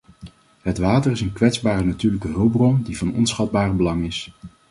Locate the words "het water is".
0.61-1.21